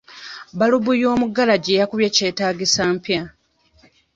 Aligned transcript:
Balubu 0.57 0.91
y'omu 1.01 1.25
ggalagi 1.29 1.71
yakubye 1.79 2.07
kyetaagisa 2.15 2.81
mpya. 2.95 3.21